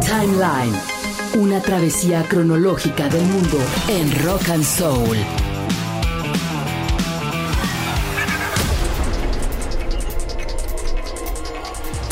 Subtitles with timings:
[0.00, 0.74] Timeline.
[1.38, 3.58] Una travesía cronológica del mundo
[3.88, 5.16] en rock and soul.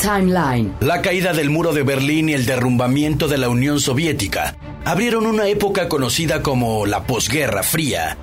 [0.01, 0.73] Timeline.
[0.79, 5.47] La caída del muro de Berlín y el derrumbamiento de la Unión Soviética abrieron una
[5.47, 8.17] época conocida como la posguerra fría,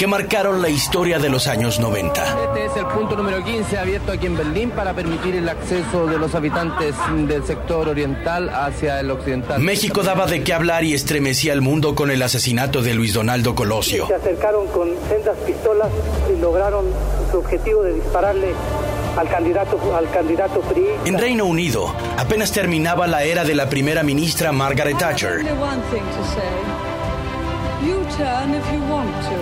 [0.00, 2.24] que marcaron la historia de los años 90.
[2.24, 6.16] Este es el punto número 15 abierto aquí en Berlín para permitir el acceso de
[6.16, 6.94] los habitantes
[7.28, 9.60] del sector oriental hacia el occidental.
[9.60, 13.54] México daba de qué hablar y estremecía al mundo con el asesinato de Luis Donaldo
[13.54, 14.06] Colosio.
[14.06, 15.90] Se acercaron con sendas pistolas
[16.34, 16.86] y lograron
[17.30, 18.54] su objetivo de dispararle
[19.18, 20.86] al candidato, al candidato PRI.
[21.04, 25.44] En Reino Unido, apenas terminaba la era de la primera ministra Margaret Thatcher.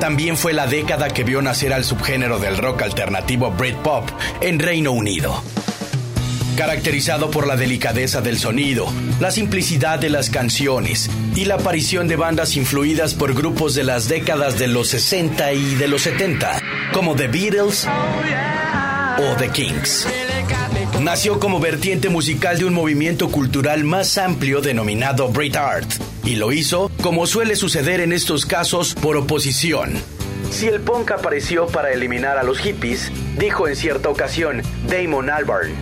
[0.00, 4.08] También fue la década que vio nacer al subgénero del rock alternativo Britpop
[4.40, 5.42] en Reino Unido.
[6.56, 12.16] Caracterizado por la delicadeza del sonido, la simplicidad de las canciones y la aparición de
[12.16, 16.60] bandas influidas por grupos de las décadas de los 60 y de los 70,
[16.92, 17.86] como The Beatles
[19.18, 20.08] o The Kings.
[21.00, 25.88] Nació como vertiente musical de un movimiento cultural más amplio denominado Brit Art,
[26.28, 29.94] y lo hizo, como suele suceder en estos casos, por oposición.
[30.50, 35.72] Si el punk apareció para eliminar a los hippies, dijo en cierta ocasión Damon Albarn,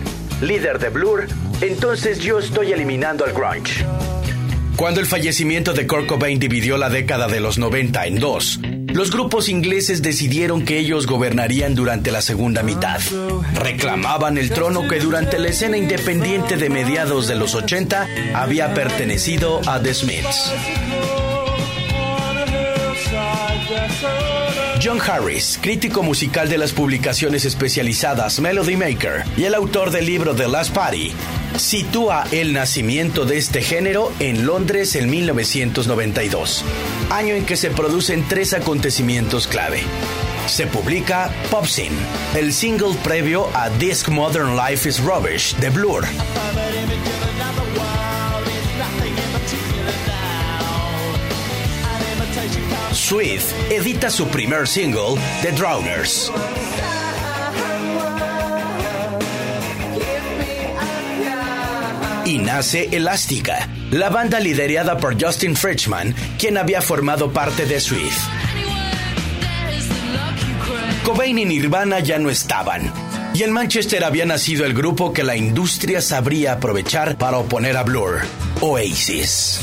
[0.41, 1.27] líder de Blur,
[1.59, 3.85] entonces yo estoy eliminando al grunge.
[4.77, 8.61] Cuando el fallecimiento de Kurt Cobain dividió la década de los 90 en dos,
[8.93, 12.99] los grupos ingleses decidieron que ellos gobernarían durante la segunda mitad.
[13.53, 19.61] Reclamaban el trono que durante la escena independiente de mediados de los 80 había pertenecido
[19.67, 20.53] a The Smiths.
[24.81, 30.35] John Harris, crítico musical de las publicaciones especializadas Melody Maker y el autor del libro
[30.35, 31.11] The Last Party,
[31.57, 36.63] sitúa el nacimiento de este género en Londres en 1992,
[37.09, 39.81] año en que se producen tres acontecimientos clave.
[40.47, 41.95] Se publica Pop Scene,
[42.35, 46.05] el single previo a Disc Modern Life is Rubbish de Blur.
[52.93, 56.31] Sweet edita su primer single, The Drowners.
[62.25, 68.11] Y nace Elástica, la banda liderada por Justin Fridgman, quien había formado parte de Sweet.
[71.05, 72.91] Cobain y Nirvana ya no estaban,
[73.33, 77.83] y en Manchester había nacido el grupo que la industria sabría aprovechar para oponer a
[77.83, 78.21] Blur,
[78.59, 79.61] Oasis.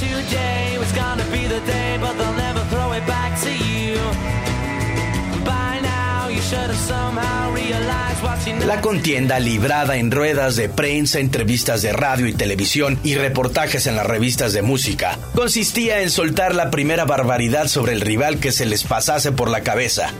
[8.66, 13.96] La contienda librada en ruedas de prensa, entrevistas de radio y televisión y reportajes en
[13.96, 18.66] las revistas de música consistía en soltar la primera barbaridad sobre el rival que se
[18.66, 20.10] les pasase por la cabeza.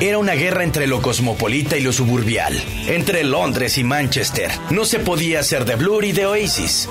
[0.00, 4.50] Era una guerra entre lo cosmopolita y lo suburbial, entre Londres y Manchester.
[4.70, 6.88] No se podía hacer de Blur y de Oasis.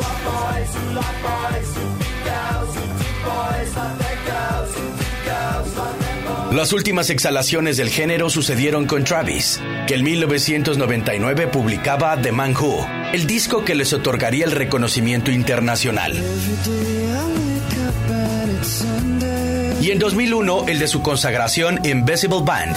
[6.53, 12.87] Las últimas exhalaciones del género sucedieron con Travis, que en 1999 publicaba The Man Who,
[13.11, 16.13] el disco que les otorgaría el reconocimiento internacional.
[19.81, 22.75] Y en 2001 el de su consagración Invisible Band.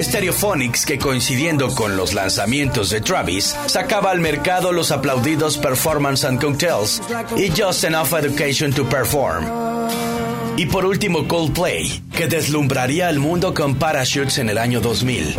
[0.00, 6.40] Stereophonics, que coincidiendo con los lanzamientos de Travis, sacaba al mercado los aplaudidos Performance and
[6.40, 7.02] Cocktails
[7.36, 9.44] y Just Enough Education to Perform.
[10.56, 15.36] Y por último Coldplay, que deslumbraría al mundo con Parachutes en el año 2000.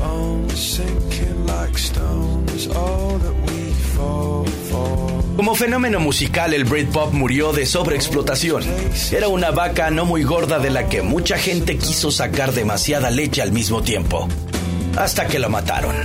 [5.45, 8.63] Como fenómeno musical, el Britpop murió de sobreexplotación.
[9.11, 13.43] Era una vaca no muy gorda de la que mucha gente quiso sacar demasiada leche
[13.43, 14.27] al mismo tiempo.
[14.97, 15.95] Hasta que lo mataron.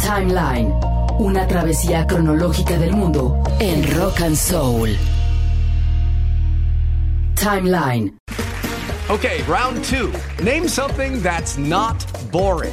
[0.00, 0.72] Timeline.
[1.18, 4.96] Una travesía cronológica del mundo en rock and soul.
[7.34, 8.16] Timeline.
[9.08, 10.12] Okay, round two.
[10.40, 12.72] Name something that's not boring.